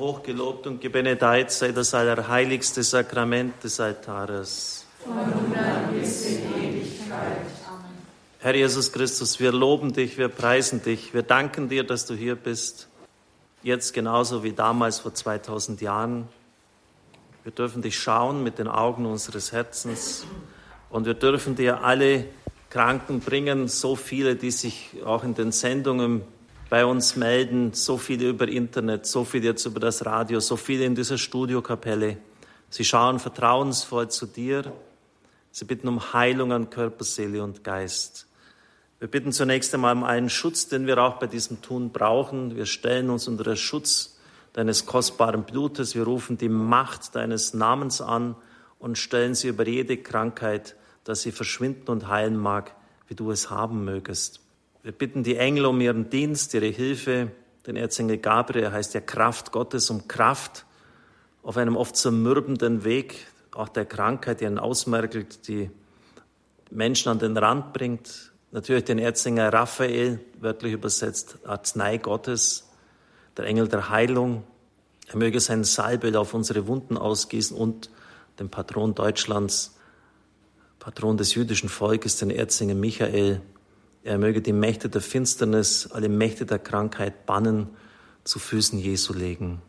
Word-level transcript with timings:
Hochgelobt 0.00 0.66
und 0.66 0.80
gebenedeit 0.80 1.52
sei 1.52 1.72
das 1.72 1.92
allerheiligste 1.92 2.82
Sakrament 2.82 3.62
des 3.62 3.78
Altares. 3.80 4.86
Von 5.04 5.14
nun 5.14 5.54
an 5.54 5.92
bis 5.92 6.24
in 6.24 6.38
Ewigkeit. 6.38 7.44
Amen. 7.68 7.98
Herr 8.38 8.54
Jesus 8.54 8.92
Christus, 8.92 9.40
wir 9.40 9.52
loben 9.52 9.92
dich, 9.92 10.16
wir 10.16 10.28
preisen 10.28 10.82
dich, 10.82 11.12
wir 11.12 11.22
danken 11.22 11.68
dir, 11.68 11.84
dass 11.84 12.06
du 12.06 12.14
hier 12.14 12.34
bist. 12.34 12.88
Jetzt 13.62 13.92
genauso 13.92 14.42
wie 14.42 14.52
damals 14.52 15.00
vor 15.00 15.12
2000 15.12 15.82
Jahren. 15.82 16.28
Wir 17.44 17.52
dürfen 17.52 17.82
dich 17.82 17.98
schauen 17.98 18.42
mit 18.42 18.58
den 18.58 18.68
Augen 18.68 19.04
unseres 19.04 19.52
Herzens 19.52 20.24
und 20.88 21.04
wir 21.04 21.14
dürfen 21.14 21.56
dir 21.56 21.84
alle 21.84 22.24
Kranken 22.70 23.20
bringen, 23.20 23.68
so 23.68 23.96
viele, 23.96 24.34
die 24.34 24.50
sich 24.50 24.92
auch 25.04 25.24
in 25.24 25.34
den 25.34 25.52
Sendungen 25.52 26.22
bei 26.70 26.86
uns 26.86 27.16
melden, 27.16 27.72
so 27.72 27.98
viele 27.98 28.28
über 28.28 28.46
Internet, 28.46 29.04
so 29.04 29.24
viele 29.24 29.46
jetzt 29.46 29.66
über 29.66 29.80
das 29.80 30.06
Radio, 30.06 30.38
so 30.38 30.56
viele 30.56 30.84
in 30.84 30.94
dieser 30.94 31.18
Studiokapelle. 31.18 32.16
Sie 32.70 32.84
schauen 32.84 33.18
vertrauensvoll 33.18 34.08
zu 34.08 34.26
dir. 34.26 34.72
Sie 35.50 35.64
bitten 35.64 35.88
um 35.88 36.12
Heilung 36.12 36.52
an 36.52 36.70
Körper, 36.70 37.02
Seele 37.02 37.42
und 37.42 37.64
Geist. 37.64 38.28
Wir 39.00 39.08
bitten 39.08 39.32
zunächst 39.32 39.74
einmal 39.74 39.96
um 39.96 40.04
einen 40.04 40.30
Schutz, 40.30 40.68
den 40.68 40.86
wir 40.86 40.98
auch 40.98 41.18
bei 41.18 41.26
diesem 41.26 41.60
Tun 41.60 41.90
brauchen. 41.90 42.54
Wir 42.54 42.66
stellen 42.66 43.10
uns 43.10 43.26
unter 43.26 43.42
den 43.42 43.56
Schutz 43.56 44.18
deines 44.52 44.86
kostbaren 44.86 45.42
Blutes. 45.42 45.96
Wir 45.96 46.04
rufen 46.04 46.38
die 46.38 46.48
Macht 46.48 47.16
deines 47.16 47.52
Namens 47.52 48.00
an 48.00 48.36
und 48.78 48.96
stellen 48.96 49.34
sie 49.34 49.48
über 49.48 49.66
jede 49.66 49.96
Krankheit, 49.96 50.76
dass 51.02 51.22
sie 51.22 51.32
verschwinden 51.32 51.90
und 51.90 52.06
heilen 52.06 52.36
mag, 52.36 52.76
wie 53.08 53.16
du 53.16 53.32
es 53.32 53.50
haben 53.50 53.84
mögest. 53.84 54.40
Wir 54.82 54.92
bitten 54.92 55.22
die 55.22 55.36
Engel 55.36 55.66
um 55.66 55.78
ihren 55.82 56.08
Dienst, 56.08 56.54
ihre 56.54 56.68
Hilfe. 56.68 57.30
Den 57.66 57.76
Erzengel 57.76 58.16
Gabriel 58.16 58.72
heißt 58.72 58.94
ja 58.94 59.02
Kraft 59.02 59.52
Gottes 59.52 59.90
um 59.90 60.08
Kraft 60.08 60.64
auf 61.42 61.58
einem 61.58 61.76
oft 61.76 61.96
zermürbenden 61.96 62.82
Weg, 62.82 63.26
auch 63.52 63.68
der 63.68 63.84
Krankheit, 63.84 64.40
die 64.40 64.46
einen 64.46 64.58
ausmerkelt, 64.58 65.46
die 65.48 65.70
Menschen 66.70 67.10
an 67.10 67.18
den 67.18 67.36
Rand 67.36 67.74
bringt. 67.74 68.32
Natürlich 68.52 68.84
den 68.84 68.98
Erzengel 68.98 69.48
Raphael, 69.48 70.20
wörtlich 70.40 70.72
übersetzt 70.72 71.38
Arznei 71.44 71.98
Gottes, 71.98 72.70
der 73.36 73.44
Engel 73.44 73.68
der 73.68 73.90
Heilung. 73.90 74.44
Er 75.08 75.16
möge 75.16 75.40
sein 75.40 75.62
Salböl 75.62 76.16
auf 76.16 76.32
unsere 76.32 76.66
Wunden 76.66 76.96
ausgießen 76.96 77.54
und 77.54 77.90
den 78.38 78.48
Patron 78.48 78.94
Deutschlands, 78.94 79.76
Patron 80.78 81.18
des 81.18 81.34
jüdischen 81.34 81.68
Volkes, 81.68 82.16
den 82.16 82.30
Erzengel 82.30 82.76
Michael, 82.76 83.42
er 84.02 84.18
möge 84.18 84.40
die 84.40 84.52
Mächte 84.52 84.88
der 84.88 85.02
Finsternis, 85.02 85.90
alle 85.92 86.08
Mächte 86.08 86.46
der 86.46 86.58
Krankheit 86.58 87.26
bannen, 87.26 87.68
zu 88.24 88.38
Füßen 88.38 88.78
Jesu 88.78 89.12
legen. 89.12 89.60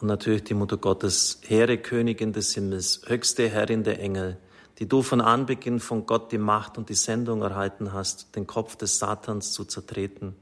Und 0.00 0.08
natürlich 0.08 0.44
die 0.44 0.54
Mutter 0.54 0.76
Gottes, 0.76 1.40
Heere 1.46 1.78
Königin 1.78 2.32
des 2.32 2.54
Himmels, 2.54 3.02
höchste 3.06 3.48
Herrin 3.48 3.82
der 3.82 4.00
Engel, 4.00 4.36
die 4.78 4.88
du 4.88 5.02
von 5.02 5.20
Anbeginn 5.20 5.80
von 5.80 6.06
Gott 6.06 6.32
die 6.32 6.38
Macht 6.38 6.76
und 6.76 6.88
die 6.88 6.94
Sendung 6.94 7.42
erhalten 7.42 7.92
hast, 7.92 8.36
den 8.36 8.46
Kopf 8.46 8.76
des 8.76 8.98
Satans 8.98 9.52
zu 9.52 9.64
zertreten. 9.64 10.34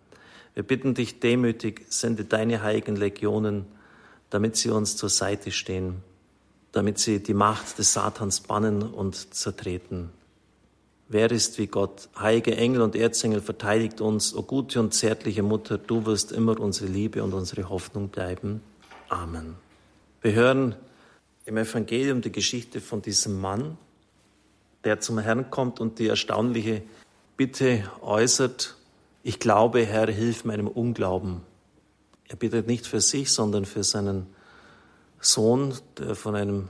Wir 0.54 0.62
bitten 0.62 0.94
dich 0.94 1.20
demütig, 1.20 1.86
sende 1.88 2.24
deine 2.24 2.62
heiligen 2.62 2.96
Legionen, 2.96 3.66
damit 4.30 4.56
sie 4.56 4.70
uns 4.70 4.96
zur 4.96 5.08
Seite 5.08 5.52
stehen, 5.52 6.02
damit 6.72 6.98
sie 6.98 7.22
die 7.22 7.34
Macht 7.34 7.78
des 7.78 7.92
Satans 7.92 8.40
bannen 8.40 8.82
und 8.82 9.34
zertreten. 9.34 10.10
Wer 11.08 11.30
ist 11.30 11.58
wie 11.58 11.66
Gott? 11.66 12.08
Heilige 12.18 12.56
Engel 12.56 12.80
und 12.80 12.96
Erzengel 12.96 13.42
verteidigt 13.42 14.00
uns. 14.00 14.34
O 14.34 14.42
gute 14.42 14.80
und 14.80 14.94
zärtliche 14.94 15.42
Mutter, 15.42 15.76
du 15.76 16.06
wirst 16.06 16.32
immer 16.32 16.58
unsere 16.58 16.90
Liebe 16.90 17.22
und 17.22 17.34
unsere 17.34 17.68
Hoffnung 17.68 18.08
bleiben. 18.08 18.62
Amen. 19.10 19.56
Wir 20.22 20.32
hören 20.32 20.74
im 21.44 21.58
Evangelium 21.58 22.22
die 22.22 22.32
Geschichte 22.32 22.80
von 22.80 23.02
diesem 23.02 23.38
Mann, 23.38 23.76
der 24.84 25.00
zum 25.00 25.18
Herrn 25.18 25.50
kommt 25.50 25.78
und 25.78 25.98
die 25.98 26.08
erstaunliche 26.08 26.82
Bitte 27.36 27.90
äußert, 28.00 28.76
ich 29.22 29.38
glaube, 29.38 29.84
Herr, 29.84 30.10
hilf 30.10 30.44
meinem 30.44 30.68
Unglauben. 30.68 31.40
Er 32.28 32.36
bittet 32.36 32.66
nicht 32.66 32.86
für 32.86 33.00
sich, 33.00 33.30
sondern 33.30 33.64
für 33.64 33.82
seinen 33.82 34.26
Sohn, 35.20 35.74
der 35.98 36.14
von 36.14 36.34
einem 36.34 36.68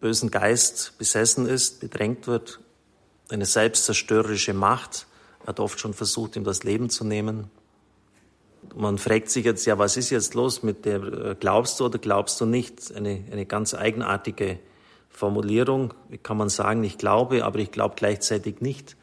bösen 0.00 0.30
Geist 0.30 0.94
besessen 0.98 1.46
ist, 1.46 1.80
bedrängt 1.80 2.26
wird 2.26 2.60
eine 3.28 3.46
selbstzerstörerische 3.46 4.54
Macht. 4.54 5.06
Er 5.42 5.48
hat 5.48 5.60
oft 5.60 5.80
schon 5.80 5.94
versucht, 5.94 6.36
ihm 6.36 6.44
das 6.44 6.62
Leben 6.62 6.90
zu 6.90 7.04
nehmen. 7.04 7.50
Man 8.74 8.98
fragt 8.98 9.30
sich 9.30 9.44
jetzt, 9.44 9.64
ja, 9.66 9.78
was 9.78 9.96
ist 9.96 10.10
jetzt 10.10 10.34
los 10.34 10.62
mit 10.62 10.84
der, 10.84 11.02
äh, 11.02 11.36
glaubst 11.38 11.80
du 11.80 11.86
oder 11.86 11.98
glaubst 11.98 12.40
du 12.40 12.46
nicht? 12.46 12.94
Eine, 12.94 13.24
eine 13.30 13.46
ganz 13.46 13.74
eigenartige 13.74 14.58
Formulierung. 15.08 15.94
Wie 16.08 16.18
kann 16.18 16.36
man 16.36 16.48
sagen, 16.48 16.84
ich 16.84 16.98
glaube, 16.98 17.44
aber 17.44 17.58
ich 17.58 17.70
glaube 17.70 17.94
gleichzeitig 17.96 18.60
nicht? 18.60 18.96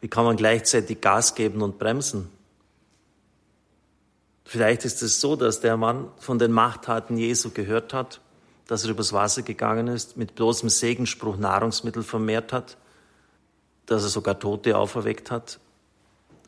Wie 0.00 0.08
kann 0.08 0.24
man 0.24 0.36
gleichzeitig 0.36 1.00
Gas 1.00 1.34
geben 1.34 1.62
und 1.62 1.78
bremsen? 1.78 2.28
Vielleicht 4.44 4.84
ist 4.84 5.02
es 5.02 5.20
so, 5.20 5.36
dass 5.36 5.60
der 5.60 5.76
Mann 5.76 6.08
von 6.18 6.38
den 6.38 6.50
Machttaten 6.50 7.16
Jesu 7.16 7.50
gehört 7.50 7.94
hat, 7.94 8.20
dass 8.66 8.84
er 8.84 8.90
übers 8.90 9.12
Wasser 9.12 9.42
gegangen 9.42 9.86
ist, 9.86 10.16
mit 10.16 10.34
bloßem 10.34 10.68
Segenspruch 10.68 11.36
Nahrungsmittel 11.36 12.02
vermehrt 12.02 12.52
hat, 12.52 12.76
dass 13.92 14.02
er 14.02 14.08
sogar 14.08 14.38
Tote 14.38 14.76
auferweckt 14.76 15.30
hat. 15.30 15.60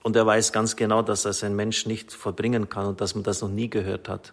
Und 0.03 0.17
er 0.17 0.27
weiß 0.27 0.53
ganz 0.53 0.77
genau, 0.77 1.03
dass 1.03 1.23
das 1.23 1.45
ein 1.45 1.55
Mensch 1.55 1.87
nicht 1.87 2.13
vollbringen 2.13 2.69
kann 2.69 2.87
und 2.87 3.01
dass 3.01 3.15
man 3.15 3.25
das 3.25 3.43
noch 3.43 3.49
nie 3.49 3.71
gehört 3.71 4.09
hat. 4.09 4.33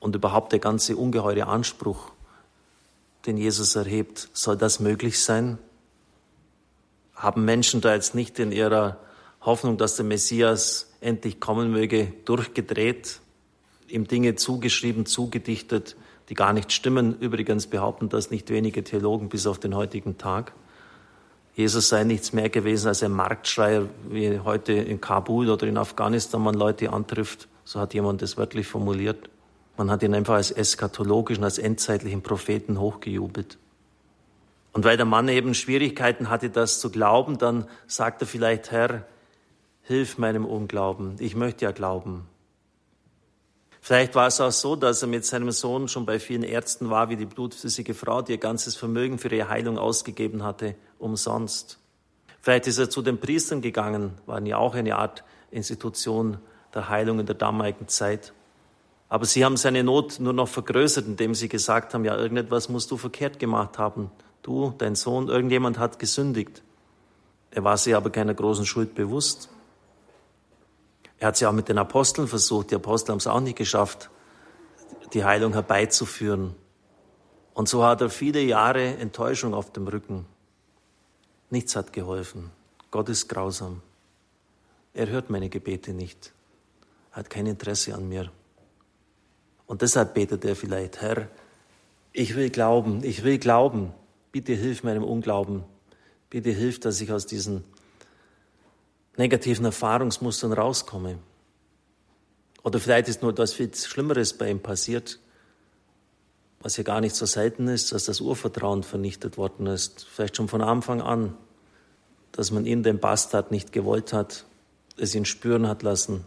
Und 0.00 0.16
überhaupt 0.16 0.52
der 0.52 0.58
ganze 0.58 0.96
ungeheure 0.96 1.46
Anspruch, 1.46 2.12
den 3.26 3.36
Jesus 3.36 3.76
erhebt, 3.76 4.28
soll 4.32 4.56
das 4.56 4.80
möglich 4.80 5.22
sein? 5.22 5.58
Haben 7.14 7.44
Menschen 7.44 7.82
da 7.82 7.94
jetzt 7.94 8.14
nicht 8.14 8.38
in 8.38 8.50
ihrer 8.50 8.98
Hoffnung, 9.42 9.76
dass 9.76 9.96
der 9.96 10.06
Messias 10.06 10.90
endlich 11.00 11.38
kommen 11.38 11.70
möge, 11.70 12.12
durchgedreht, 12.24 13.20
ihm 13.88 14.06
Dinge 14.06 14.36
zugeschrieben, 14.36 15.04
zugedichtet, 15.04 15.96
die 16.30 16.34
gar 16.34 16.54
nicht 16.54 16.72
stimmen? 16.72 17.18
Übrigens 17.18 17.66
behaupten 17.66 18.08
das 18.08 18.30
nicht 18.30 18.48
wenige 18.48 18.84
Theologen 18.84 19.28
bis 19.28 19.46
auf 19.46 19.58
den 19.58 19.74
heutigen 19.74 20.16
Tag. 20.16 20.52
Jesus 21.54 21.88
sei 21.88 22.04
nichts 22.04 22.32
mehr 22.32 22.48
gewesen 22.48 22.88
als 22.88 23.02
ein 23.02 23.12
Marktschreier, 23.12 23.88
wie 24.08 24.38
heute 24.40 24.72
in 24.72 25.00
Kabul 25.00 25.50
oder 25.50 25.66
in 25.66 25.76
Afghanistan 25.76 26.42
man 26.42 26.54
Leute 26.54 26.92
antrifft. 26.92 27.48
So 27.64 27.80
hat 27.80 27.94
jemand 27.94 28.22
das 28.22 28.36
wörtlich 28.36 28.66
formuliert. 28.66 29.28
Man 29.76 29.90
hat 29.90 30.02
ihn 30.02 30.14
einfach 30.14 30.34
als 30.34 30.50
eschatologischen, 30.50 31.44
als 31.44 31.58
endzeitlichen 31.58 32.22
Propheten 32.22 32.78
hochgejubelt. 32.78 33.58
Und 34.72 34.84
weil 34.84 34.96
der 34.96 35.06
Mann 35.06 35.28
eben 35.28 35.54
Schwierigkeiten 35.54 36.30
hatte, 36.30 36.50
das 36.50 36.80
zu 36.80 36.90
glauben, 36.90 37.38
dann 37.38 37.66
sagt 37.86 38.22
er 38.22 38.26
vielleicht, 38.26 38.70
Herr, 38.70 39.04
hilf 39.82 40.18
meinem 40.18 40.44
Unglauben. 40.44 41.16
Ich 41.18 41.34
möchte 41.34 41.64
ja 41.64 41.72
glauben. 41.72 42.26
Vielleicht 43.80 44.14
war 44.14 44.26
es 44.26 44.40
auch 44.40 44.52
so, 44.52 44.76
dass 44.76 45.02
er 45.02 45.08
mit 45.08 45.24
seinem 45.24 45.50
Sohn 45.50 45.88
schon 45.88 46.06
bei 46.06 46.20
vielen 46.20 46.42
Ärzten 46.42 46.90
war, 46.90 47.08
wie 47.08 47.16
die 47.16 47.26
blutflüssige 47.26 47.94
Frau, 47.94 48.20
die 48.22 48.32
ihr 48.32 48.38
ganzes 48.38 48.76
Vermögen 48.76 49.18
für 49.18 49.34
ihre 49.34 49.48
Heilung 49.48 49.78
ausgegeben 49.78 50.42
hatte, 50.42 50.74
umsonst. 51.00 51.78
Vielleicht 52.40 52.66
ist 52.66 52.78
er 52.78 52.88
zu 52.88 53.02
den 53.02 53.18
Priestern 53.18 53.60
gegangen, 53.60 54.12
waren 54.26 54.46
ja 54.46 54.56
auch 54.56 54.74
eine 54.74 54.96
Art 54.96 55.24
Institution 55.50 56.38
der 56.72 56.88
Heilung 56.88 57.18
in 57.20 57.26
der 57.26 57.34
damaligen 57.34 57.88
Zeit. 57.88 58.32
Aber 59.08 59.24
sie 59.24 59.44
haben 59.44 59.56
seine 59.56 59.82
Not 59.82 60.20
nur 60.20 60.32
noch 60.32 60.48
vergrößert, 60.48 61.06
indem 61.06 61.34
sie 61.34 61.48
gesagt 61.48 61.94
haben, 61.94 62.04
ja, 62.04 62.16
irgendetwas 62.16 62.68
musst 62.68 62.90
du 62.90 62.96
verkehrt 62.96 63.38
gemacht 63.38 63.78
haben. 63.78 64.10
Du, 64.42 64.72
dein 64.78 64.94
Sohn, 64.94 65.28
irgendjemand 65.28 65.78
hat 65.78 65.98
gesündigt. 65.98 66.62
Er 67.50 67.64
war 67.64 67.76
sich 67.76 67.94
aber 67.94 68.10
keiner 68.10 68.34
großen 68.34 68.64
Schuld 68.64 68.94
bewusst. 68.94 69.48
Er 71.18 71.28
hat 71.28 71.34
es 71.34 71.40
ja 71.40 71.48
auch 71.48 71.52
mit 71.52 71.68
den 71.68 71.76
Aposteln 71.76 72.28
versucht. 72.28 72.70
Die 72.70 72.76
Apostel 72.76 73.10
haben 73.12 73.18
es 73.18 73.26
auch 73.26 73.40
nicht 73.40 73.58
geschafft, 73.58 74.10
die 75.12 75.24
Heilung 75.24 75.52
herbeizuführen. 75.52 76.54
Und 77.52 77.68
so 77.68 77.84
hat 77.84 78.00
er 78.00 78.10
viele 78.10 78.40
Jahre 78.40 78.96
Enttäuschung 78.96 79.52
auf 79.52 79.72
dem 79.72 79.88
Rücken. 79.88 80.24
Nichts 81.50 81.76
hat 81.76 81.92
geholfen. 81.92 82.50
Gott 82.90 83.08
ist 83.08 83.28
grausam. 83.28 83.82
Er 84.94 85.08
hört 85.08 85.30
meine 85.30 85.48
Gebete 85.48 85.92
nicht. 85.92 86.32
Er 87.12 87.16
hat 87.18 87.30
kein 87.30 87.46
Interesse 87.46 87.94
an 87.94 88.08
mir. 88.08 88.30
Und 89.66 89.82
deshalb 89.82 90.14
betet 90.14 90.44
er 90.44 90.56
vielleicht, 90.56 91.00
Herr, 91.00 91.28
ich 92.12 92.34
will 92.34 92.50
glauben, 92.50 93.04
ich 93.04 93.22
will 93.22 93.38
glauben. 93.38 93.92
Bitte 94.32 94.52
hilf 94.52 94.82
meinem 94.82 95.04
Unglauben. 95.04 95.64
Bitte 96.28 96.50
hilf, 96.50 96.80
dass 96.80 97.00
ich 97.00 97.12
aus 97.12 97.26
diesen 97.26 97.64
negativen 99.16 99.64
Erfahrungsmustern 99.64 100.52
rauskomme. 100.52 101.18
Oder 102.62 102.78
vielleicht 102.78 103.08
ist 103.08 103.22
nur 103.22 103.32
etwas 103.32 103.52
viel 103.52 103.72
Schlimmeres 103.74 104.36
bei 104.36 104.50
ihm 104.50 104.60
passiert, 104.60 105.18
was 106.60 106.76
ja 106.76 106.82
gar 106.82 107.00
nicht 107.00 107.16
so 107.16 107.26
selten 107.26 107.68
ist, 107.68 107.92
dass 107.92 108.04
das 108.04 108.20
Urvertrauen 108.20 108.82
vernichtet 108.82 109.38
worden 109.38 109.66
ist. 109.66 110.06
Vielleicht 110.10 110.36
schon 110.36 110.48
von 110.48 110.60
Anfang 110.60 111.00
an, 111.00 111.34
dass 112.32 112.50
man 112.50 112.66
ihn, 112.66 112.82
den 112.82 112.98
Bastard, 112.98 113.50
nicht 113.50 113.72
gewollt 113.72 114.12
hat, 114.12 114.44
es 114.96 115.14
ihn 115.14 115.24
spüren 115.24 115.66
hat 115.66 115.82
lassen. 115.82 116.24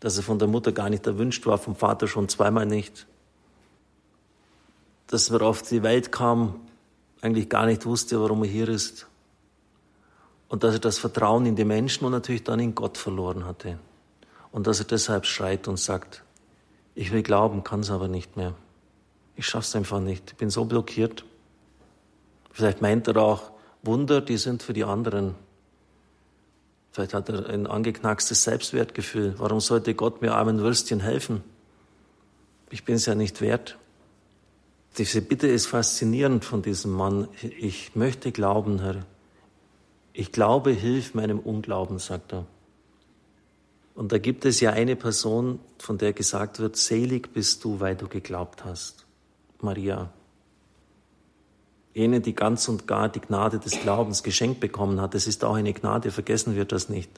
dass 0.00 0.16
er 0.16 0.22
von 0.22 0.38
der 0.38 0.48
Mutter 0.48 0.72
gar 0.72 0.88
nicht 0.88 1.06
erwünscht 1.06 1.46
war, 1.46 1.58
vom 1.58 1.76
Vater 1.76 2.08
schon 2.08 2.28
zweimal 2.28 2.66
nicht, 2.66 3.06
dass 5.06 5.30
er 5.30 5.42
auf 5.42 5.62
die 5.62 5.82
Welt 5.82 6.10
kam, 6.10 6.60
eigentlich 7.20 7.48
gar 7.50 7.66
nicht 7.66 7.84
wusste, 7.84 8.20
warum 8.20 8.42
er 8.42 8.48
hier 8.48 8.68
ist 8.68 9.06
und 10.48 10.64
dass 10.64 10.74
er 10.74 10.80
das 10.80 10.98
Vertrauen 10.98 11.44
in 11.44 11.54
die 11.54 11.66
Menschen 11.66 12.06
und 12.06 12.12
natürlich 12.12 12.44
dann 12.44 12.60
in 12.60 12.74
Gott 12.74 12.96
verloren 12.96 13.44
hatte 13.44 13.78
und 14.52 14.66
dass 14.66 14.80
er 14.80 14.86
deshalb 14.86 15.26
schreit 15.26 15.68
und 15.68 15.78
sagt, 15.78 16.24
ich 16.94 17.12
will 17.12 17.22
glauben, 17.22 17.62
kann 17.62 17.80
es 17.80 17.90
aber 17.90 18.08
nicht 18.08 18.36
mehr. 18.36 18.54
Ich 19.40 19.46
schaff's 19.46 19.74
einfach 19.74 20.00
nicht. 20.00 20.32
Ich 20.32 20.36
bin 20.36 20.50
so 20.50 20.66
blockiert. 20.66 21.24
Vielleicht 22.52 22.82
meint 22.82 23.08
er 23.08 23.16
auch, 23.16 23.52
Wunder, 23.82 24.20
die 24.20 24.36
sind 24.36 24.62
für 24.62 24.74
die 24.74 24.84
anderen. 24.84 25.34
Vielleicht 26.92 27.14
hat 27.14 27.30
er 27.30 27.48
ein 27.48 27.66
angeknackstes 27.66 28.42
Selbstwertgefühl. 28.42 29.36
Warum 29.38 29.60
sollte 29.60 29.94
Gott 29.94 30.20
mir 30.20 30.34
armen 30.34 30.58
Würstchen 30.58 31.00
helfen? 31.00 31.42
Ich 32.68 32.84
bin 32.84 32.96
es 32.96 33.06
ja 33.06 33.14
nicht 33.14 33.40
wert. 33.40 33.78
Diese 34.98 35.22
Bitte 35.22 35.46
ist 35.46 35.68
faszinierend 35.68 36.44
von 36.44 36.60
diesem 36.60 36.92
Mann. 36.92 37.26
Ich 37.40 37.96
möchte 37.96 38.32
glauben, 38.32 38.80
Herr. 38.80 39.06
Ich 40.12 40.32
glaube, 40.32 40.72
hilf 40.72 41.14
meinem 41.14 41.38
Unglauben, 41.38 41.98
sagt 41.98 42.34
er. 42.34 42.44
Und 43.94 44.12
da 44.12 44.18
gibt 44.18 44.44
es 44.44 44.60
ja 44.60 44.72
eine 44.72 44.96
Person, 44.96 45.60
von 45.78 45.96
der 45.96 46.12
gesagt 46.12 46.58
wird, 46.58 46.76
selig 46.76 47.32
bist 47.32 47.64
du, 47.64 47.80
weil 47.80 47.96
du 47.96 48.06
geglaubt 48.06 48.66
hast. 48.66 49.06
Maria. 49.62 50.10
Jene, 51.92 52.20
die 52.20 52.34
ganz 52.34 52.68
und 52.68 52.86
gar 52.86 53.08
die 53.08 53.20
Gnade 53.20 53.58
des 53.58 53.80
Glaubens 53.80 54.22
geschenkt 54.22 54.60
bekommen 54.60 55.00
hat. 55.00 55.14
Es 55.14 55.26
ist 55.26 55.44
auch 55.44 55.54
eine 55.54 55.72
Gnade, 55.72 56.10
vergessen 56.10 56.54
wir 56.54 56.64
das 56.64 56.88
nicht. 56.88 57.10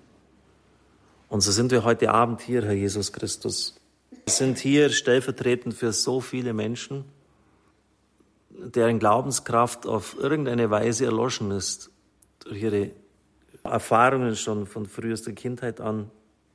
Und 1.28 1.42
so 1.42 1.52
sind 1.52 1.70
wir 1.70 1.84
heute 1.84 2.10
Abend 2.10 2.40
hier, 2.40 2.62
Herr 2.62 2.72
Jesus 2.72 3.12
Christus. 3.12 3.76
Wir 4.10 4.32
sind 4.32 4.58
hier 4.58 4.90
stellvertretend 4.90 5.74
für 5.74 5.92
so 5.92 6.20
viele 6.20 6.52
Menschen, 6.52 7.04
deren 8.50 8.98
Glaubenskraft 8.98 9.86
auf 9.86 10.16
irgendeine 10.18 10.70
Weise 10.70 11.04
erloschen 11.04 11.50
ist, 11.50 11.90
durch 12.40 12.62
ihre 12.62 12.90
Erfahrungen 13.64 14.36
schon 14.36 14.66
von 14.66 14.86
frühester 14.86 15.32
Kindheit 15.32 15.80
an, 15.80 16.10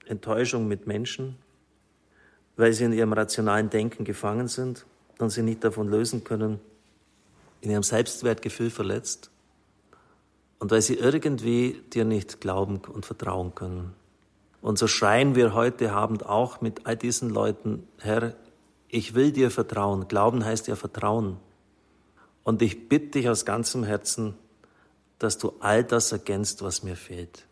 Enttäuschung 0.05 0.67
mit 0.67 0.87
Menschen, 0.87 1.37
weil 2.55 2.73
sie 2.73 2.85
in 2.85 2.93
ihrem 2.93 3.13
rationalen 3.13 3.69
Denken 3.69 4.05
gefangen 4.05 4.47
sind 4.47 4.85
und 5.19 5.29
sie 5.29 5.43
nicht 5.43 5.63
davon 5.63 5.87
lösen 5.87 6.23
können, 6.23 6.59
in 7.61 7.71
ihrem 7.71 7.83
Selbstwertgefühl 7.83 8.69
verletzt 8.69 9.31
und 10.59 10.71
weil 10.71 10.81
sie 10.81 10.95
irgendwie 10.95 11.81
dir 11.93 12.05
nicht 12.05 12.41
glauben 12.41 12.81
und 12.91 13.05
vertrauen 13.05 13.55
können. 13.55 13.93
Und 14.61 14.79
so 14.79 14.87
schreien 14.87 15.35
wir 15.35 15.53
heute 15.53 15.91
Abend 15.93 16.25
auch 16.25 16.61
mit 16.61 16.85
all 16.85 16.97
diesen 16.97 17.29
Leuten, 17.29 17.87
Herr, 17.99 18.33
ich 18.89 19.13
will 19.13 19.31
dir 19.31 19.51
vertrauen. 19.51 20.07
Glauben 20.07 20.43
heißt 20.45 20.67
ja 20.67 20.75
Vertrauen. 20.75 21.37
Und 22.43 22.61
ich 22.61 22.89
bitte 22.89 23.19
dich 23.19 23.29
aus 23.29 23.45
ganzem 23.45 23.83
Herzen, 23.83 24.35
dass 25.19 25.37
du 25.37 25.53
all 25.59 25.83
das 25.83 26.11
ergänzt, 26.11 26.61
was 26.61 26.83
mir 26.83 26.95
fehlt. 26.95 27.45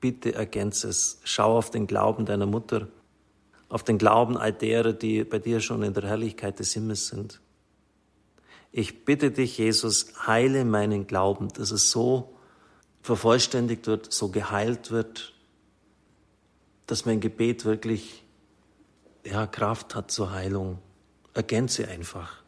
Bitte 0.00 0.34
ergänze 0.34 0.88
es. 0.88 1.20
Schau 1.24 1.58
auf 1.58 1.70
den 1.70 1.86
Glauben 1.86 2.24
deiner 2.24 2.46
Mutter, 2.46 2.88
auf 3.68 3.82
den 3.82 3.98
Glauben 3.98 4.36
all 4.36 4.52
derer, 4.52 4.92
die 4.92 5.24
bei 5.24 5.38
dir 5.38 5.60
schon 5.60 5.82
in 5.82 5.94
der 5.94 6.04
Herrlichkeit 6.04 6.58
des 6.58 6.72
Himmels 6.72 7.08
sind. 7.08 7.40
Ich 8.72 9.04
bitte 9.04 9.30
dich, 9.30 9.58
Jesus, 9.58 10.12
heile 10.26 10.64
meinen 10.64 11.06
Glauben, 11.06 11.48
dass 11.48 11.70
es 11.70 11.90
so 11.90 12.34
vervollständigt 13.02 13.86
wird, 13.86 14.12
so 14.12 14.28
geheilt 14.28 14.90
wird, 14.90 15.34
dass 16.86 17.06
mein 17.06 17.20
Gebet 17.20 17.64
wirklich 17.64 18.24
ja, 19.24 19.46
Kraft 19.46 19.94
hat 19.94 20.10
zur 20.10 20.32
Heilung. 20.32 20.78
Ergänze 21.34 21.88
einfach. 21.88 22.42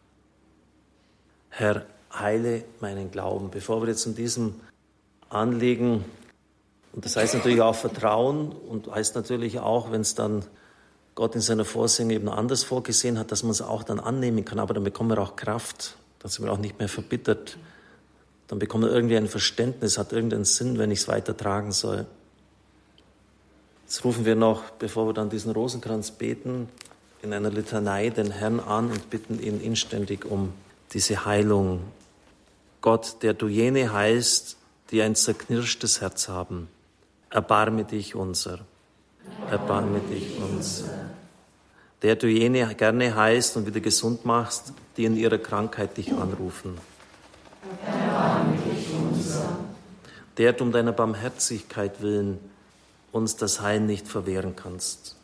Herr, 1.49 1.87
heile 2.13 2.65
meinen 2.81 3.11
Glauben. 3.11 3.51
Bevor 3.51 3.83
wir 3.83 3.89
jetzt 3.89 4.07
in 4.07 4.15
diesem 4.15 4.55
Anliegen, 5.29 6.05
und 6.93 7.05
das 7.05 7.17
heißt 7.17 7.35
natürlich 7.35 7.61
auch 7.61 7.75
Vertrauen 7.75 8.53
und 8.53 8.89
heißt 8.89 9.15
natürlich 9.15 9.61
auch, 9.61 9.93
wenn 9.93 10.01
es 10.01 10.15
dann 10.15 10.45
Gott 11.15 11.35
in 11.35 11.41
seiner 11.41 11.65
Vorsehung 11.65 12.11
eben 12.11 12.29
anders 12.29 12.63
vorgesehen 12.63 13.19
hat, 13.19 13.33
dass 13.33 13.43
man 13.43 13.53
es 13.53 13.63
auch 13.63 13.83
dann 13.83 14.01
annehmen 14.01 14.45
kann, 14.45 14.59
aber 14.59 14.75
dann 14.75 14.85
bekommen 14.85 15.11
wir 15.11 15.19
auch 15.19 15.37
Kraft, 15.37 15.97
dann 16.21 16.31
sind 16.31 16.45
wir 16.45 16.53
auch 16.53 16.59
nicht 16.59 16.79
mehr 16.79 16.89
verbittert, 16.89 17.57
dann 18.49 18.59
bekommen 18.59 18.85
wir 18.85 18.93
irgendwie 18.93 19.17
ein 19.17 19.29
Verständnis, 19.29 19.99
hat 19.99 20.13
irgendeinen 20.13 20.45
Sinn, 20.45 20.79
wenn 20.79 20.91
ich 20.91 21.01
es 21.01 21.09
weitertragen 21.09 21.73
soll. 21.73 22.07
Jetzt 23.85 24.05
rufen 24.05 24.25
wir 24.25 24.37
noch, 24.37 24.71
bevor 24.71 25.07
wir 25.09 25.13
dann 25.13 25.31
diesen 25.31 25.53
Rosenkranz 25.53 26.13
beten, 26.13 26.69
in 27.23 27.33
einer 27.33 27.51
Litanei 27.51 28.11
den 28.11 28.31
Herrn 28.31 28.61
an 28.61 28.91
und 28.91 29.11
bitten 29.11 29.41
ihn 29.41 29.61
inständig 29.61 30.25
um 30.25 30.53
diese 30.93 31.25
Heilung. 31.25 31.81
Gott, 32.81 33.23
der 33.23 33.35
du 33.35 33.49
jene 33.49 33.93
heilst, 33.93 34.57
die 34.91 35.03
ein 35.03 35.15
zerknirschtes 35.15 36.01
Herz 36.01 36.29
haben, 36.29 36.69
erbarme 37.29 37.85
dich 37.85 38.15
unser. 38.15 38.61
Erbarme 39.51 40.01
dich 40.01 40.39
unser. 40.39 40.89
Der 42.03 42.17
du 42.17 42.29
jene 42.29 42.75
gerne 42.75 43.15
heilst 43.15 43.57
und 43.57 43.67
wieder 43.67 43.81
gesund 43.81 44.25
machst, 44.25 44.73
die 44.97 45.05
in 45.05 45.17
ihrer 45.17 45.39
Krankheit 45.39 45.97
dich 45.97 46.13
anrufen. 46.13 46.79
Erbarme 47.85 48.57
dich 48.57 48.89
unser. 48.95 49.59
Der 50.37 50.53
du 50.53 50.65
um 50.65 50.73
deiner 50.73 50.93
Barmherzigkeit 50.93 52.01
willen 52.01 52.39
uns 53.13 53.37
das 53.37 53.61
Heil 53.61 53.81
nicht 53.81 54.09
verwehren 54.09 54.55
kannst. 54.57 55.17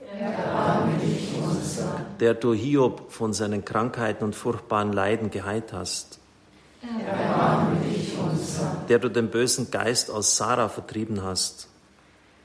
Erbarme 0.00 0.96
dich 0.98 1.34
unser. 1.42 2.00
Der 2.20 2.34
du 2.34 2.54
Hiob 2.54 3.12
von 3.12 3.32
seinen 3.32 3.64
Krankheiten 3.64 4.24
und 4.24 4.34
furchtbaren 4.36 4.92
Leiden 4.92 5.30
geheilt 5.30 5.72
hast. 5.72 6.18
Erbarme 6.82 7.80
dich 7.80 8.16
unser. 8.18 8.84
Der 8.88 8.98
du 8.98 9.10
den 9.10 9.30
bösen 9.30 9.70
Geist 9.70 10.10
aus 10.10 10.36
Sarah 10.36 10.68
vertrieben 10.68 11.22
hast. 11.22 11.68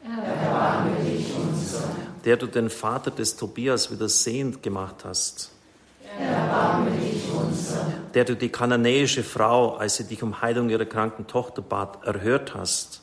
Erbarme 0.04 0.96
dich 1.04 1.28
unser. 1.36 1.84
Der 2.26 2.38
du 2.38 2.48
den 2.48 2.70
Vater 2.70 3.12
des 3.12 3.36
Tobias 3.36 3.92
wieder 3.92 4.10
sehend 4.10 4.64
gemacht 4.64 5.04
hast. 5.04 5.52
Erbarme 6.20 6.92
dich 6.92 7.24
unser. 7.32 7.86
Der 8.14 8.26
du 8.26 8.36
die 8.36 8.50
kananäische 8.50 9.24
Frau, 9.24 9.76
als 9.76 9.98
sie 9.98 10.06
dich 10.06 10.24
um 10.24 10.42
Heilung 10.42 10.70
ihrer 10.70 10.86
kranken 10.86 11.28
Tochter 11.28 11.62
bat, 11.62 12.04
erhört 12.04 12.56
hast. 12.56 13.02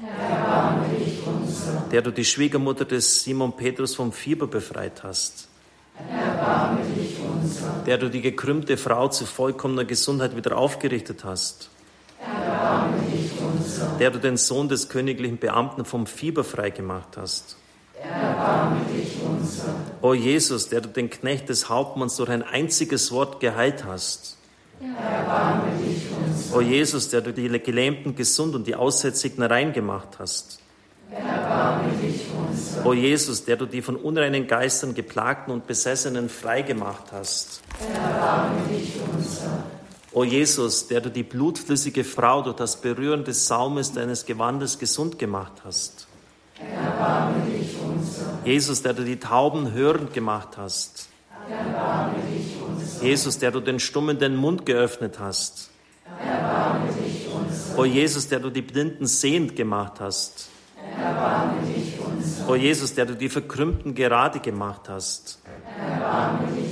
Erbarme 0.00 0.86
dich 0.96 1.18
unser. 1.26 1.84
Der 1.90 2.02
du 2.02 2.12
die 2.12 2.24
Schwiegermutter 2.24 2.84
des 2.84 3.22
Simon 3.24 3.56
Petrus 3.56 3.96
vom 3.96 4.12
Fieber 4.12 4.46
befreit 4.46 5.02
hast. 5.02 5.48
Erbarme 6.08 6.84
dich 6.96 7.16
unser. 7.18 7.82
Der 7.84 7.98
du 7.98 8.08
die 8.08 8.22
gekrümmte 8.22 8.76
Frau 8.76 9.08
zu 9.08 9.26
vollkommener 9.26 9.84
Gesundheit 9.84 10.36
wieder 10.36 10.56
aufgerichtet 10.56 11.24
hast. 11.24 11.70
Der 13.98 14.10
du 14.10 14.18
den 14.18 14.36
Sohn 14.36 14.68
des 14.68 14.88
königlichen 14.88 15.38
Beamten 15.38 15.84
vom 15.84 16.06
Fieber 16.06 16.44
freigemacht 16.44 17.16
hast. 17.16 17.56
Erbarme 18.00 18.80
dich 18.94 19.16
unser. 19.24 19.74
O 20.02 20.14
Jesus, 20.14 20.68
der 20.68 20.80
du 20.80 20.88
den 20.88 21.10
Knecht 21.10 21.48
des 21.48 21.68
Hauptmanns 21.68 22.16
durch 22.16 22.30
ein 22.30 22.42
einziges 22.42 23.10
Wort 23.10 23.40
geheilt 23.40 23.84
hast. 23.84 24.36
Erbarme 24.80 25.72
dich 25.84 26.06
unser. 26.16 26.56
O 26.56 26.60
Jesus, 26.60 27.08
der 27.08 27.20
du 27.20 27.32
die 27.32 27.48
Gelähmten 27.48 28.14
gesund 28.14 28.54
und 28.54 28.66
die 28.66 28.76
Aussätzigen 28.76 29.42
rein 29.42 29.72
gemacht 29.72 30.18
hast. 30.18 30.60
Erbarme 31.10 31.90
dich 32.00 32.26
unser. 32.36 32.86
O 32.86 32.92
Jesus, 32.92 33.44
der 33.44 33.56
du 33.56 33.66
die 33.66 33.82
von 33.82 33.96
unreinen 33.96 34.46
Geistern 34.46 34.94
geplagten 34.94 35.52
und 35.52 35.66
Besessenen 35.66 36.28
freigemacht 36.28 37.12
hast. 37.12 37.62
Erbarme 37.80 38.60
dich 38.68 38.92
unser. 39.12 39.64
O 40.18 40.24
Jesus, 40.24 40.88
der 40.88 41.00
du 41.00 41.12
die 41.12 41.22
blutflüssige 41.22 42.02
Frau 42.02 42.42
durch 42.42 42.56
das 42.56 42.80
Berühren 42.80 43.22
des 43.22 43.46
Saumes 43.46 43.92
deines 43.92 44.26
Gewandes 44.26 44.80
gesund 44.80 45.16
gemacht 45.16 45.52
hast. 45.64 46.08
Erbarme 46.58 47.44
dich 47.48 47.76
unser. 47.80 48.44
Jesus, 48.44 48.82
der 48.82 48.94
du 48.94 49.04
die 49.04 49.20
Tauben 49.20 49.72
hörend 49.74 50.12
gemacht 50.12 50.56
hast. 50.56 51.08
Erbarme 51.48 52.16
dich 52.36 52.56
unser. 52.60 53.04
Jesus, 53.04 53.38
der 53.38 53.52
du 53.52 53.60
den 53.60 53.78
Stummen 53.78 54.18
den 54.18 54.34
Mund 54.34 54.66
geöffnet 54.66 55.20
hast. 55.20 55.70
Erbarme 56.20 56.88
dich 56.94 57.28
unser. 57.32 57.78
O 57.78 57.84
Jesus, 57.84 58.26
der 58.26 58.40
du 58.40 58.50
die 58.50 58.62
Blinden 58.62 59.06
sehend 59.06 59.54
gemacht 59.54 60.00
hast. 60.00 60.48
Erbarme 61.00 61.62
dich 61.64 61.94
unser. 62.04 62.48
O 62.48 62.56
Jesus, 62.56 62.92
der 62.92 63.06
du 63.06 63.14
die 63.14 63.28
Verkrümmten 63.28 63.94
gerade 63.94 64.40
gemacht 64.40 64.88
hast. 64.88 65.38
Erbarme 65.78 66.48
dich. 66.56 66.67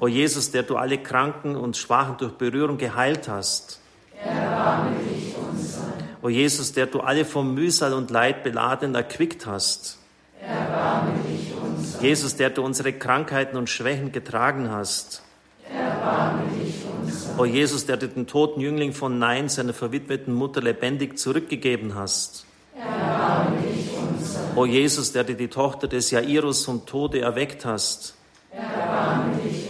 O 0.00 0.06
Jesus, 0.06 0.52
der 0.52 0.62
du 0.62 0.76
alle 0.76 0.98
Kranken 0.98 1.56
und 1.56 1.76
Schwachen 1.76 2.16
durch 2.18 2.32
Berührung 2.32 2.78
geheilt 2.78 3.28
hast. 3.28 3.80
Erbarme 4.22 4.96
dich 4.98 5.34
unser. 5.36 5.92
O 6.22 6.28
Jesus, 6.28 6.72
der 6.72 6.86
du 6.86 7.00
alle 7.00 7.24
vom 7.24 7.54
Mühsal 7.54 7.92
und 7.92 8.10
Leid 8.10 8.44
beladen 8.44 8.94
erquickt 8.94 9.46
hast. 9.46 9.98
Erbarme 10.40 11.14
dich 11.28 11.52
unser. 11.60 12.00
Jesus, 12.00 12.36
der 12.36 12.50
du 12.50 12.62
unsere 12.62 12.92
Krankheiten 12.92 13.56
und 13.56 13.68
Schwächen 13.68 14.12
getragen 14.12 14.70
hast. 14.70 15.22
Erbarme 15.68 16.44
dich 16.64 16.76
unser. 16.84 17.40
O 17.40 17.44
Jesus, 17.44 17.86
der 17.86 17.96
du 17.96 18.06
den 18.08 18.28
toten 18.28 18.60
Jüngling 18.60 18.92
von 18.92 19.18
Nein 19.18 19.48
seiner 19.48 19.72
verwitweten 19.72 20.32
Mutter 20.32 20.60
lebendig 20.60 21.18
zurückgegeben 21.18 21.96
hast. 21.96 22.46
Erbarme 22.76 23.58
dich 23.62 23.90
unser. 23.96 24.56
O 24.56 24.64
Jesus, 24.64 25.10
der 25.10 25.24
du 25.24 25.34
die 25.34 25.48
Tochter 25.48 25.88
des 25.88 26.12
Jairus 26.12 26.64
vom 26.64 26.86
Tode 26.86 27.20
erweckt 27.20 27.64
hast. 27.64 28.14
Erbarme 28.52 29.36
dich. 29.44 29.67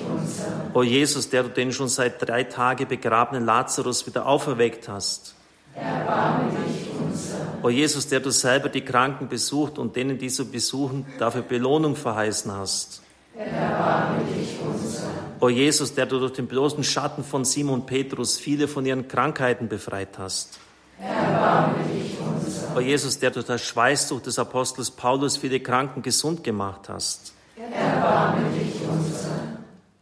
O 0.74 0.82
Jesus, 0.82 1.28
der 1.30 1.44
du 1.44 1.48
den 1.48 1.72
schon 1.72 1.88
seit 1.88 2.26
drei 2.26 2.44
Tagen 2.44 2.86
begrabenen 2.86 3.44
Lazarus 3.44 4.06
wieder 4.06 4.26
auferweckt 4.26 4.88
hast. 4.88 5.34
Erbarme 5.74 6.50
dich 6.68 6.88
unser. 7.00 7.38
O 7.62 7.68
Jesus, 7.68 8.08
der 8.08 8.20
du 8.20 8.30
selber 8.30 8.68
die 8.68 8.82
Kranken 8.82 9.28
besucht 9.28 9.78
und 9.78 9.96
denen, 9.96 10.18
die 10.18 10.28
so 10.28 10.44
besuchen, 10.44 11.06
dafür 11.18 11.42
Belohnung 11.42 11.96
verheißen 11.96 12.52
hast. 12.52 13.02
Erbarme 13.36 14.24
dich 14.24 14.56
unser. 14.60 15.08
O 15.40 15.48
Jesus, 15.48 15.94
der 15.94 16.06
du 16.06 16.18
durch 16.18 16.32
den 16.32 16.46
bloßen 16.46 16.82
Schatten 16.82 17.22
von 17.22 17.44
Simon 17.44 17.86
Petrus 17.86 18.38
viele 18.38 18.66
von 18.68 18.84
ihren 18.84 19.06
Krankheiten 19.08 19.68
befreit 19.68 20.18
hast. 20.18 20.58
Erbarme 21.00 21.76
dich 21.92 22.16
unser. 22.20 22.76
O 22.76 22.80
Jesus, 22.80 23.18
der 23.18 23.30
durch 23.30 23.46
das 23.46 23.62
Schweißtuch 23.62 24.20
des 24.20 24.38
Apostels 24.38 24.90
Paulus 24.90 25.36
viele 25.36 25.60
Kranken 25.60 26.02
gesund 26.02 26.42
gemacht 26.42 26.88
hast. 26.88 27.32
Erbarme 27.56 28.42
dich. 28.50 28.67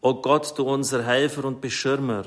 O 0.00 0.14
Gott, 0.14 0.56
du 0.56 0.64
unser 0.64 1.02
Helfer 1.02 1.44
und 1.44 1.60
Beschirmer, 1.60 2.24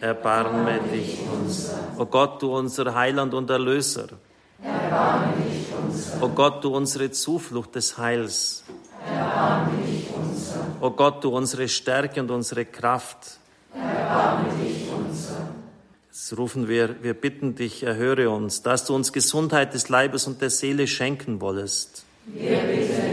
erbarme 0.00 0.80
dich 0.92 1.18
unser. 1.32 1.78
O 1.98 2.06
Gott, 2.06 2.40
du 2.40 2.56
unser 2.56 2.94
Heiland 2.94 3.34
und 3.34 3.50
Erlöser, 3.50 4.08
Erbarme 4.62 5.34
dich 5.36 5.66
unser. 5.76 6.22
O 6.22 6.28
Gott, 6.28 6.64
du 6.64 6.74
unsere 6.74 7.10
Zuflucht 7.10 7.74
des 7.74 7.98
Heils, 7.98 8.64
Erbarme 9.06 9.72
dich 9.86 10.08
unser. 10.14 10.66
O 10.80 10.90
Gott, 10.90 11.24
du 11.24 11.30
unsere 11.30 11.68
Stärke 11.68 12.20
und 12.20 12.30
unsere 12.30 12.64
Kraft. 12.64 13.38
Erbarme 13.74 14.48
dich 14.62 14.86
unser. 14.96 15.48
Jetzt 16.08 16.36
rufen 16.38 16.68
wir, 16.68 17.02
wir 17.02 17.14
bitten 17.14 17.54
dich, 17.54 17.82
erhöre 17.82 18.30
uns, 18.30 18.62
dass 18.62 18.84
du 18.84 18.94
uns 18.94 19.12
Gesundheit 19.12 19.74
des 19.74 19.88
Leibes 19.88 20.26
und 20.26 20.40
der 20.40 20.50
Seele 20.50 20.86
schenken 20.86 21.40
wollest. 21.40 22.04
Wir 22.26 22.58
bitten. 22.58 23.09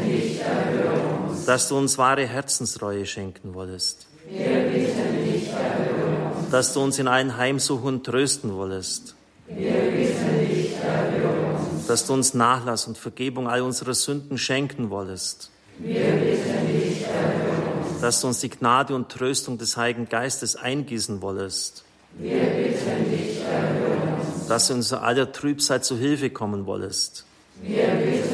Dass 1.47 1.69
du 1.69 1.77
uns 1.77 1.97
wahre 1.97 2.27
Herzensreue 2.27 3.05
schenken 3.05 3.53
wollest. 3.53 4.05
Wir 4.29 4.43
bitten 4.43 5.23
dich, 5.23 5.47
erhöre 5.47 6.35
uns. 6.35 6.49
Dass 6.51 6.73
du 6.73 6.81
uns 6.81 6.99
in 6.99 7.07
allen 7.07 7.37
Heimsuchen 7.37 7.87
und 7.87 8.05
trösten 8.05 8.53
wollest. 8.53 9.15
Wir 9.47 9.71
bitten 9.71 10.45
dich, 10.45 10.75
erhöre 10.75 11.55
uns. 11.55 11.87
Dass 11.87 12.05
du 12.05 12.13
uns 12.15 12.33
Nachlass 12.33 12.85
und 12.85 12.97
Vergebung 12.97 13.47
all 13.47 13.61
unserer 13.61 13.93
Sünden 13.93 14.37
schenken 14.37 14.89
wollest. 14.89 15.49
Wir 15.79 16.01
bitten 16.01 16.67
dich, 16.67 17.03
erhöre 17.03 17.91
uns. 17.91 18.01
Dass 18.01 18.19
du 18.19 18.27
uns 18.27 18.41
die 18.41 18.49
Gnade 18.49 18.93
und 18.93 19.07
Tröstung 19.07 19.57
des 19.57 19.77
Heiligen 19.77 20.09
Geistes 20.09 20.57
eingießen 20.57 21.21
wollest. 21.21 21.85
Wir 22.17 22.41
bitten 22.41 23.09
dich, 23.09 23.39
erhöre 23.39 24.17
uns. 24.17 24.47
Dass 24.49 24.67
du 24.67 24.73
uns 24.73 24.91
aller 24.91 25.31
Trübsal 25.31 25.81
zu 25.81 25.97
Hilfe 25.97 26.29
kommen 26.29 26.65
wollest. 26.65 27.23
Wir 27.61 27.87
bitten. 27.87 28.26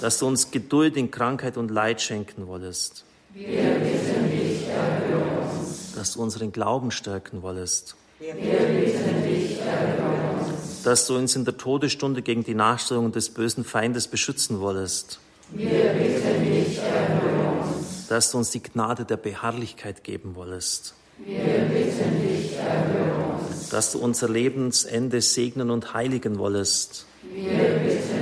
Dass 0.00 0.18
du 0.18 0.26
uns 0.26 0.50
Geduld 0.50 0.96
in 0.96 1.10
Krankheit 1.10 1.56
und 1.56 1.70
Leid 1.70 2.00
schenken 2.00 2.46
wollest. 2.46 3.04
Wir 3.34 3.46
bitten 3.46 4.30
dich, 4.30 4.68
erhöre 4.68 5.50
uns. 5.50 5.92
Dass 5.94 6.12
du 6.12 6.22
unseren 6.22 6.52
Glauben 6.52 6.90
stärken 6.90 7.42
wollest. 7.42 7.96
Wir 8.20 8.34
bitten 8.34 9.24
dich, 9.24 9.60
erhöre 9.60 10.40
uns. 10.40 10.82
Dass 10.84 11.06
du 11.06 11.16
uns 11.16 11.34
in 11.34 11.44
der 11.44 11.56
Todesstunde 11.56 12.22
gegen 12.22 12.44
die 12.44 12.54
Nachstellungen 12.54 13.12
des 13.12 13.30
bösen 13.30 13.64
Feindes 13.64 14.06
beschützen 14.06 14.60
wollest. 14.60 15.18
Wir 15.50 15.68
bitten 15.68 16.44
dich, 16.44 16.78
erhöre 16.78 17.60
uns. 17.60 18.06
Dass 18.08 18.30
du 18.30 18.38
uns 18.38 18.50
die 18.50 18.62
Gnade 18.62 19.04
der 19.04 19.16
Beharrlichkeit 19.16 20.04
geben 20.04 20.36
wollest. 20.36 20.94
Wir 21.18 21.38
bitten 21.38 22.22
dich, 22.22 22.56
erhöre 22.56 23.34
uns. 23.40 23.68
Dass 23.70 23.92
du 23.92 23.98
unser 23.98 24.28
Lebensende 24.28 25.20
segnen 25.20 25.70
und 25.70 25.92
heiligen 25.92 26.38
wollest. 26.38 27.06
Wir 27.34 27.50
bitten. 27.50 28.17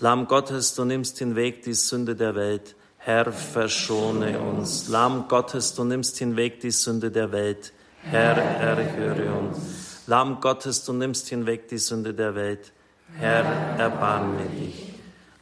Lamm 0.00 0.28
Gottes, 0.28 0.74
du 0.74 0.84
nimmst 0.84 1.18
hinweg 1.18 1.62
die 1.62 1.74
Sünde 1.74 2.14
der 2.14 2.36
Welt. 2.36 2.76
Herr, 2.98 3.32
verschone 3.32 4.38
uns. 4.38 4.88
Lamm 4.88 5.26
Gottes, 5.26 5.74
du 5.74 5.82
nimmst 5.82 6.18
hinweg 6.18 6.60
die 6.60 6.70
Sünde 6.70 7.10
der 7.10 7.32
Welt. 7.32 7.72
Herr, 8.02 8.36
erhöre 8.36 9.32
uns. 9.32 10.04
Lamm 10.06 10.40
Gottes, 10.40 10.84
du 10.84 10.92
nimmst 10.92 11.28
hinweg 11.28 11.66
die 11.68 11.78
Sünde 11.78 12.14
der 12.14 12.36
Welt. 12.36 12.72
Herr, 13.14 13.44
erbarme 13.76 14.44
dich. 14.56 14.94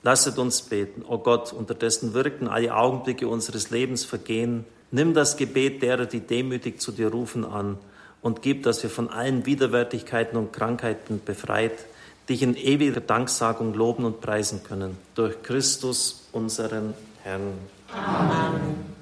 Lasset 0.02 0.38
uns 0.38 0.62
beten, 0.62 1.02
o 1.06 1.18
Gott, 1.18 1.52
unter 1.52 1.74
dessen 1.74 2.14
Wirken 2.14 2.48
alle 2.48 2.74
Augenblicke 2.74 3.28
unseres 3.28 3.70
Lebens 3.70 4.04
vergehen. 4.04 4.64
Nimm 4.90 5.12
das 5.12 5.36
Gebet 5.36 5.82
derer, 5.82 6.06
die 6.06 6.20
demütig 6.20 6.80
zu 6.80 6.92
dir 6.92 7.08
rufen, 7.08 7.44
an 7.44 7.76
und 8.22 8.42
gib, 8.42 8.62
dass 8.62 8.82
wir 8.82 8.90
von 8.90 9.10
allen 9.10 9.46
Widerwärtigkeiten 9.46 10.36
und 10.36 10.52
Krankheiten 10.52 11.20
befreit, 11.24 11.86
dich 12.28 12.42
in 12.42 12.56
ewiger 12.56 13.00
Danksagung 13.00 13.74
loben 13.74 14.04
und 14.04 14.20
preisen 14.20 14.62
können. 14.64 14.96
Durch 15.14 15.42
Christus, 15.42 16.28
unseren 16.32 16.94
Herrn. 17.22 17.54
Amen. 17.92 18.95